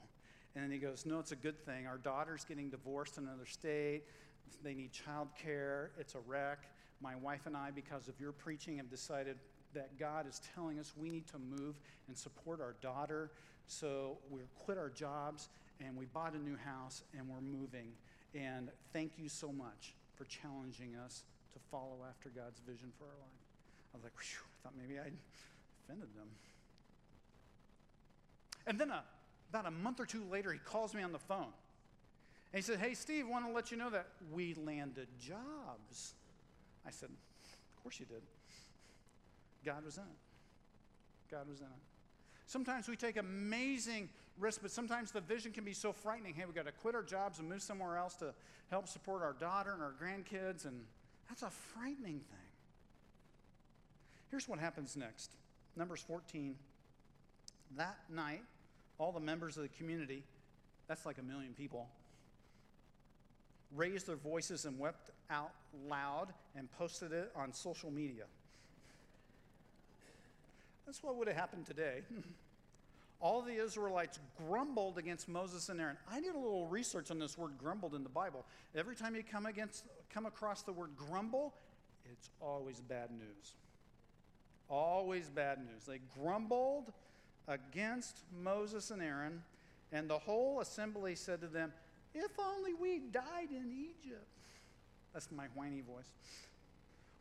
[0.55, 1.87] And then he goes, No, it's a good thing.
[1.87, 4.03] Our daughter's getting divorced in another state.
[4.63, 5.91] They need child care.
[5.99, 6.59] It's a wreck.
[7.01, 9.37] My wife and I, because of your preaching, have decided
[9.73, 11.75] that God is telling us we need to move
[12.07, 13.31] and support our daughter.
[13.67, 17.93] So we quit our jobs and we bought a new house and we're moving.
[18.35, 23.19] And thank you so much for challenging us to follow after God's vision for our
[23.19, 23.43] life.
[23.93, 25.13] I was like, Whew, I thought maybe I'd
[25.83, 26.27] offended them.
[28.65, 29.03] And then a,
[29.49, 31.53] about a month or two later, he calls me on the phone.
[32.51, 36.13] And he said, Hey, Steve, want to let you know that we landed jobs.
[36.85, 38.21] I said, Of course you did.
[39.65, 41.31] God was in it.
[41.31, 41.71] God was in it.
[42.45, 46.33] Sometimes we take amazing risks, but sometimes the vision can be so frightening.
[46.33, 48.33] Hey, we've got to quit our jobs and move somewhere else to
[48.69, 50.81] help support our daughter and our grandkids, and
[51.29, 52.39] that's a frightening thing.
[54.29, 55.31] Here's what happens next
[55.75, 56.55] Numbers 14.
[57.77, 58.43] That night,
[58.99, 60.23] all the members of the community,
[60.87, 61.87] that's like a million people,
[63.75, 65.51] raised their voices and wept out
[65.87, 68.25] loud and posted it on social media.
[70.85, 72.01] That's what would have happened today.
[73.21, 75.97] All the Israelites grumbled against Moses and Aaron.
[76.11, 78.45] I did a little research on this word grumbled in the Bible.
[78.75, 81.53] Every time you come against come across the word grumble,
[82.11, 83.53] it's always bad news.
[84.69, 85.85] Always bad news.
[85.87, 86.91] They grumbled
[87.47, 89.41] against Moses and Aaron,
[89.91, 91.71] and the whole assembly said to them,
[92.13, 94.27] If only we died in Egypt.
[95.13, 96.09] That's my whiny voice.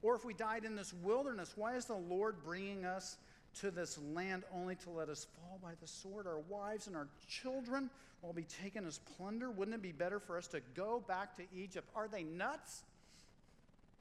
[0.03, 3.19] Or if we died in this wilderness, why is the Lord bringing us
[3.61, 6.27] to this land only to let us fall by the sword?
[6.27, 7.91] Our wives and our children
[8.23, 9.51] will be taken as plunder.
[9.51, 11.89] Wouldn't it be better for us to go back to Egypt?
[11.95, 12.83] Are they nuts?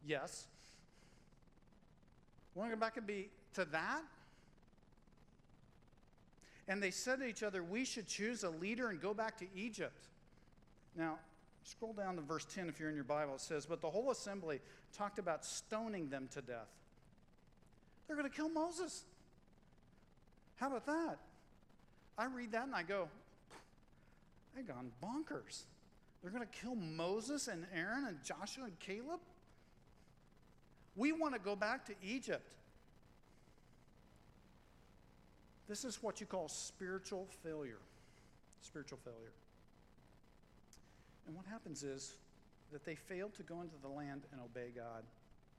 [0.05, 0.47] Yes.
[2.55, 4.01] Want to go back and be to that?
[6.67, 9.45] And they said to each other, We should choose a leader and go back to
[9.55, 10.07] Egypt.
[10.95, 11.17] Now,
[11.63, 13.35] scroll down to verse 10 if you're in your Bible.
[13.35, 14.59] It says, But the whole assembly
[14.97, 16.69] talked about stoning them to death.
[18.07, 19.03] They're going to kill Moses.
[20.62, 21.17] How about that?
[22.19, 23.10] I read that and I go,
[24.56, 25.63] they've gone bonkers.
[26.21, 29.19] They're going to kill Moses and Aaron and Joshua and Caleb?
[30.95, 32.47] We want to go back to Egypt.
[35.67, 37.80] This is what you call spiritual failure.
[38.62, 39.34] Spiritual failure.
[41.26, 42.17] And what happens is
[42.71, 45.06] that they failed to go into the land and obey God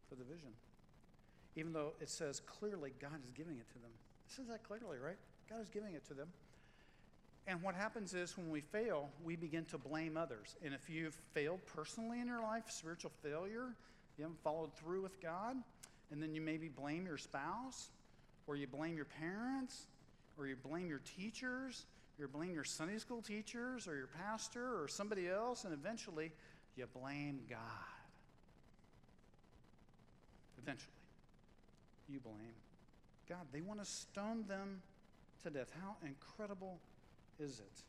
[0.09, 0.51] for the vision.
[1.57, 3.91] Even though it says clearly God is giving it to them.
[4.37, 5.19] Says that clearly, right?
[5.51, 6.29] God is giving it to them.
[7.47, 10.57] And what happens is when we fail, we begin to blame others.
[10.65, 13.75] And if you've failed personally in your life, spiritual failure,
[14.17, 15.57] you haven't followed through with God,
[16.11, 17.91] and then you maybe blame your spouse,
[18.47, 19.87] or you blame your parents,
[20.39, 21.85] or you blame your teachers,
[22.19, 26.33] you blame your Sunday school teachers, or your pastor, or somebody else, and eventually
[26.77, 27.59] you blame God.
[30.59, 30.93] Eventually,
[32.09, 32.55] you blame
[33.33, 33.47] God.
[33.51, 34.83] They want to stone them
[35.43, 35.73] to death.
[35.81, 36.79] How incredible
[37.41, 37.83] is it?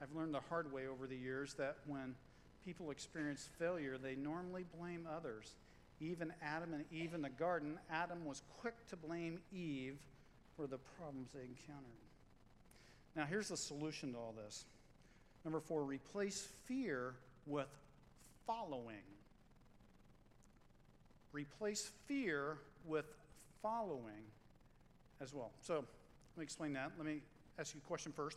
[0.00, 2.14] I've learned the hard way over the years that when
[2.64, 5.56] people experience failure, they normally blame others.
[6.00, 9.98] Even Adam and Eve in the garden, Adam was quick to blame Eve
[10.56, 11.90] for the problems they encountered.
[13.16, 14.66] Now, here's the solution to all this.
[15.44, 17.68] Number four, replace fear with
[18.46, 19.02] following.
[21.32, 23.06] Replace fear with
[23.64, 24.28] following
[25.22, 25.50] as well.
[25.62, 26.92] So, let me explain that.
[26.98, 27.22] Let me
[27.58, 28.36] ask you a question first.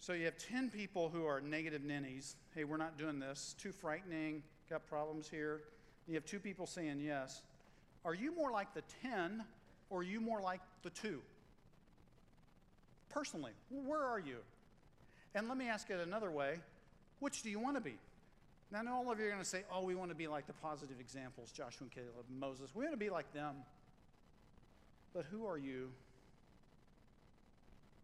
[0.00, 2.36] So, you have 10 people who are negative ninnies.
[2.54, 3.54] Hey, we're not doing this.
[3.60, 4.42] Too frightening.
[4.70, 5.64] Got problems here.
[6.08, 7.42] You have two people saying yes.
[8.06, 9.44] Are you more like the 10
[9.90, 11.20] or are you more like the two?
[13.10, 14.38] Personally, where are you?
[15.34, 16.56] And let me ask it another way
[17.18, 17.96] which do you want to be?
[18.70, 20.46] Now, I all of you are going to say, oh, we want to be like
[20.46, 22.70] the positive examples Joshua and Caleb, Moses.
[22.74, 23.56] We want to be like them.
[25.14, 25.90] But who are you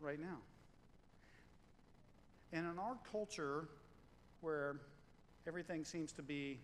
[0.00, 0.38] right now?
[2.52, 3.68] And in our culture,
[4.40, 4.76] where
[5.46, 6.60] everything seems to be,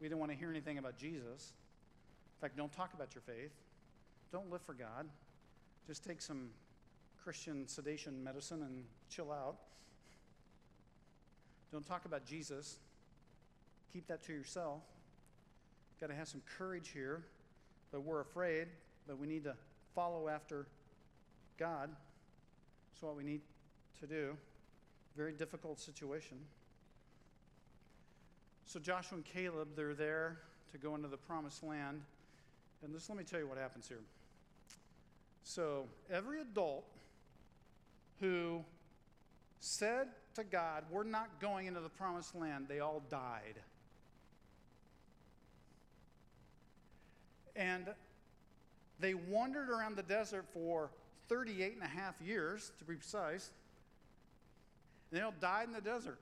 [0.00, 1.52] we don't want to hear anything about Jesus.
[2.36, 3.52] In fact, don't talk about your faith.
[4.32, 5.06] Don't live for God.
[5.86, 6.50] Just take some
[7.24, 9.56] Christian sedation medicine and chill out.
[11.72, 12.78] Don't talk about Jesus.
[13.92, 14.82] Keep that to yourself.
[16.00, 17.24] Got to have some courage here
[17.90, 18.68] but we're afraid,
[19.06, 19.54] but we need to
[19.94, 20.66] follow after
[21.58, 21.90] God.
[22.90, 23.40] That's what we need
[24.00, 24.36] to do.
[25.16, 26.38] Very difficult situation.
[28.64, 30.38] So Joshua and Caleb, they're there
[30.72, 32.02] to go into the promised land.
[32.82, 34.00] And just let me tell you what happens here.
[35.42, 36.84] So every adult
[38.20, 38.64] who
[39.58, 43.56] said to God, We're not going into the promised land, they all died.
[47.56, 47.88] And
[48.98, 50.90] they wandered around the desert for
[51.28, 53.50] 38 and a half years, to be precise.
[55.10, 56.18] And they all died in the desert.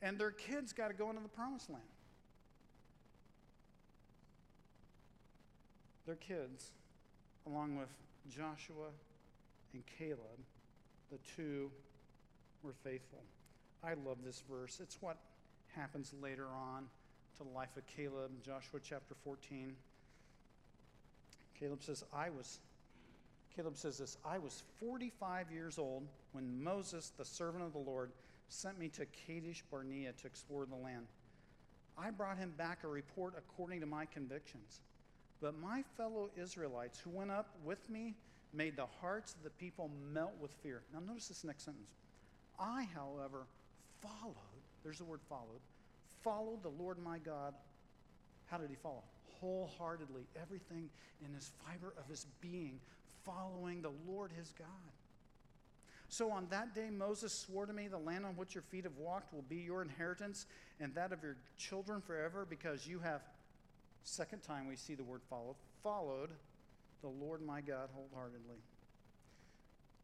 [0.00, 1.82] And their kids got to go into the promised land.
[6.06, 6.70] Their kids,
[7.46, 7.88] along with
[8.30, 8.88] Joshua
[9.74, 10.18] and Caleb,
[11.10, 11.70] the two
[12.62, 13.22] were faithful.
[13.84, 14.80] I love this verse.
[14.82, 15.18] It's what
[15.74, 16.86] happens later on
[17.36, 19.74] to the life of Caleb, Joshua chapter 14.
[21.58, 22.60] Caleb says, I was,
[23.54, 28.10] Caleb says this, I was 45 years old when Moses, the servant of the Lord,
[28.48, 31.06] sent me to Kadesh Barnea to explore the land.
[31.96, 34.80] I brought him back a report according to my convictions.
[35.40, 38.14] But my fellow Israelites who went up with me
[38.52, 40.82] made the hearts of the people melt with fear.
[40.92, 41.90] Now, notice this next sentence.
[42.58, 43.46] I, however,
[44.00, 44.34] followed,
[44.82, 45.60] there's the word followed,
[46.22, 47.54] followed the Lord my God.
[48.46, 49.02] How did he follow?
[49.40, 50.88] Wholeheartedly, everything
[51.24, 52.80] in his fiber of his being,
[53.24, 54.66] following the Lord his God.
[56.08, 58.96] So on that day, Moses swore to me, The land on which your feet have
[58.96, 60.46] walked will be your inheritance
[60.80, 63.20] and that of your children forever, because you have,
[64.04, 66.30] second time we see the word followed, followed
[67.02, 68.56] the Lord my God wholeheartedly.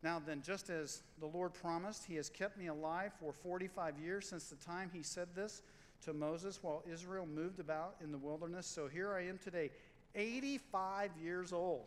[0.03, 4.29] Now then, just as the Lord promised, he has kept me alive for 45 years
[4.29, 5.63] since the time he said this
[6.05, 8.67] to Moses while Israel moved about in the wilderness.
[8.67, 9.71] So here I am today,
[10.15, 11.85] 85 years old.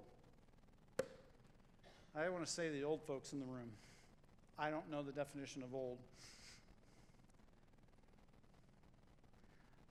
[2.15, 3.69] I want to say the old folks in the room,
[4.57, 5.99] I don't know the definition of old.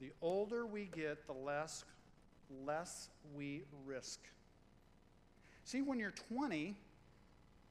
[0.01, 1.85] The older we get, the less,
[2.65, 4.21] less we risk.
[5.65, 6.75] See, when you're 20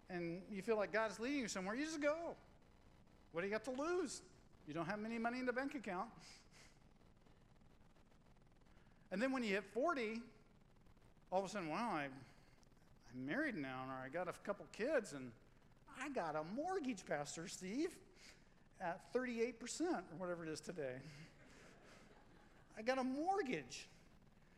[0.10, 2.36] and you feel like God is leading you somewhere, you just go.
[3.32, 4.22] What do you got to lose?
[4.68, 6.08] You don't have any money in the bank account.
[9.12, 10.22] And then when you hit 40,
[11.32, 15.14] all of a sudden, wow, I, I'm married now, or I got a couple kids,
[15.14, 15.32] and
[16.01, 17.95] I got a mortgage, Pastor Steve,
[18.82, 20.95] at 38% or whatever it is today.
[22.78, 23.88] I got a mortgage.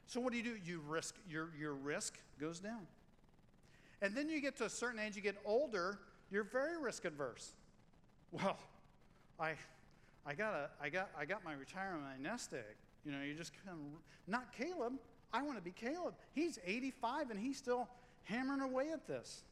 [0.08, 0.56] So what do you do?
[0.66, 2.88] You risk your, your risk goes down.
[4.02, 6.00] And then you get to a certain age, you get older,
[6.32, 7.54] you're very risk adverse.
[8.32, 8.58] Well,
[9.40, 9.54] I
[10.26, 12.76] I got a I got I got my retirement my nest egg.
[13.08, 14.94] You know, you just kind of not Caleb.
[15.32, 16.14] I want to be Caleb.
[16.34, 17.88] He's 85 and he's still
[18.24, 19.44] hammering away at this.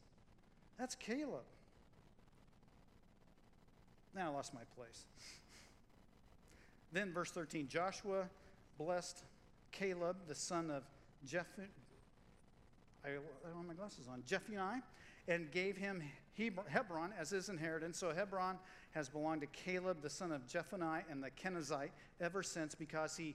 [0.78, 1.44] That's Caleb.
[4.14, 5.04] Now I lost my place.
[6.92, 8.28] Then, verse 13 Joshua
[8.78, 9.24] blessed
[9.72, 10.84] Caleb, the son of
[11.26, 11.68] Jephunneh.
[13.04, 14.22] I, don't have my glasses on.
[14.22, 14.80] Jephunneh, and I,
[15.28, 16.02] and gave him
[16.68, 17.98] Hebron as his inheritance.
[17.98, 18.58] So Hebron
[18.92, 21.90] has belonged to Caleb, the son of Jephunneh, and the Kenizzite
[22.20, 23.34] ever since because he,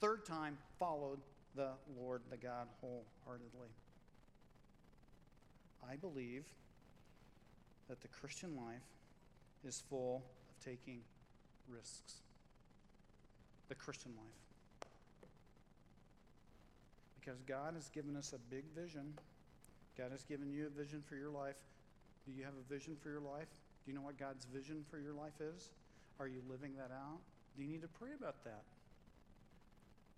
[0.00, 1.20] third time, followed
[1.54, 3.68] the Lord, the God, wholeheartedly.
[5.88, 6.44] I believe
[7.88, 8.86] that the Christian life
[9.66, 11.00] is full of taking
[11.68, 12.14] risks.
[13.68, 14.88] The Christian life.
[17.20, 19.12] Because God has given us a big vision.
[19.98, 21.56] God has given you a vision for your life.
[22.26, 23.48] Do you have a vision for your life?
[23.84, 25.70] Do you know what God's vision for your life is?
[26.18, 27.18] Are you living that out?
[27.56, 28.62] Do you need to pray about that?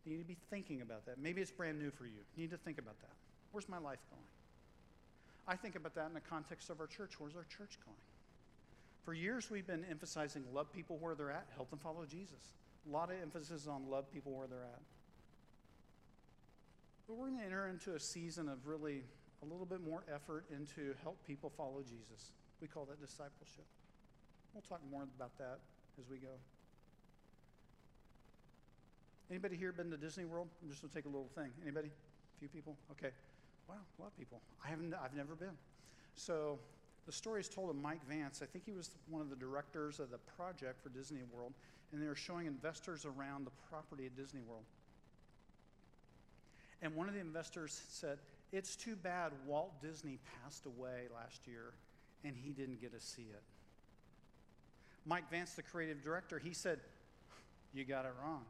[0.05, 1.19] You need to be thinking about that.
[1.19, 2.21] Maybe it's brand new for you.
[2.37, 3.13] You need to think about that.
[3.53, 4.23] Where's my life going?
[5.47, 7.19] I think about that in the context of our church.
[7.19, 7.99] Where's our church going?
[9.05, 12.55] For years, we've been emphasizing love people where they're at, help them follow Jesus.
[12.89, 14.81] A lot of emphasis on love people where they're at.
[17.09, 19.03] But we're going to enter into a season of really
[19.43, 22.31] a little bit more effort into help people follow Jesus.
[22.61, 23.67] We call that discipleship.
[24.55, 25.59] We'll talk more about that
[25.99, 26.39] as we go.
[29.31, 30.49] Anybody here been to Disney World?
[30.63, 31.51] I'm just to take a little thing.
[31.63, 31.89] Anybody?
[31.89, 32.77] A few people?
[32.91, 33.11] Okay.
[33.69, 34.41] Wow, a lot of people.
[34.65, 35.57] I haven't, I've never been.
[36.17, 36.59] So
[37.07, 38.41] the story is told of Mike Vance.
[38.43, 41.53] I think he was one of the directors of the project for Disney World,
[41.93, 44.65] and they were showing investors around the property at Disney World.
[46.83, 48.19] And one of the investors said,
[48.51, 51.75] It's too bad Walt Disney passed away last year
[52.25, 53.43] and he didn't get to see it.
[55.05, 56.81] Mike Vance, the creative director, he said,
[57.73, 58.45] You got it wrong.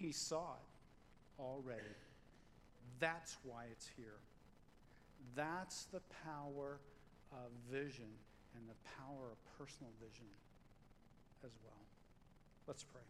[0.00, 1.94] He saw it already.
[3.00, 4.16] That's why it's here.
[5.36, 6.78] That's the power
[7.32, 8.08] of vision
[8.56, 10.24] and the power of personal vision
[11.44, 11.84] as well.
[12.66, 13.02] Let's pray.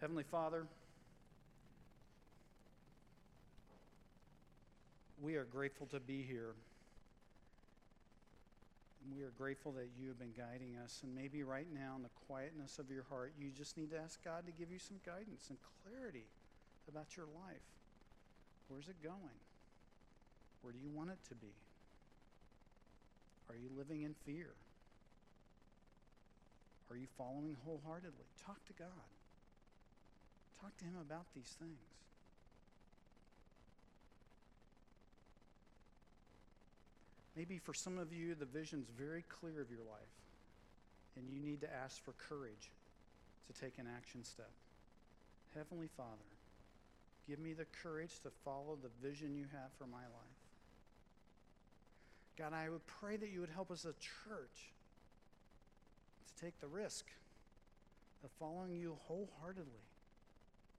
[0.00, 0.66] Heavenly Father,
[5.22, 6.54] we are grateful to be here.
[9.08, 11.00] We are grateful that you have been guiding us.
[11.02, 14.22] And maybe right now, in the quietness of your heart, you just need to ask
[14.22, 16.28] God to give you some guidance and clarity
[16.86, 17.64] about your life.
[18.68, 19.40] Where's it going?
[20.62, 21.54] Where do you want it to be?
[23.48, 24.52] Are you living in fear?
[26.90, 28.26] Are you following wholeheartedly?
[28.44, 29.08] Talk to God.
[30.60, 31.78] Talk to Him about these things.
[37.40, 40.12] Maybe for some of you, the vision's very clear of your life,
[41.16, 42.70] and you need to ask for courage
[43.46, 44.50] to take an action step.
[45.56, 46.28] Heavenly Father,
[47.26, 50.40] give me the courage to follow the vision you have for my life.
[52.36, 54.74] God, I would pray that you would help us as a church
[56.26, 57.06] to take the risk
[58.22, 59.86] of following you wholeheartedly,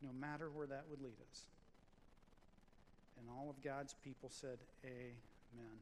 [0.03, 1.41] no matter where that would lead us.
[3.19, 5.79] And all of God's people said, Amen.